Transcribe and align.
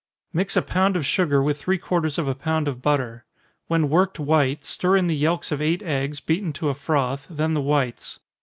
_Mix 0.33 0.57
a 0.57 0.63
pound 0.63 0.95
of 0.97 1.05
sugar 1.05 1.43
with 1.43 1.59
three 1.61 1.77
quarters 1.77 2.17
of 2.17 2.27
a 2.27 2.33
pound 2.33 2.67
of 2.67 2.81
butter. 2.81 3.23
When 3.67 3.87
worked 3.87 4.17
white, 4.19 4.65
stir 4.65 4.97
in 4.97 5.05
the 5.05 5.15
yelks 5.15 5.51
of 5.51 5.61
eight 5.61 5.83
eggs, 5.83 6.19
beaten 6.19 6.53
to 6.53 6.69
a 6.69 6.73
froth, 6.73 7.27
then 7.29 7.53
the 7.53 7.61
whites. 7.61 8.19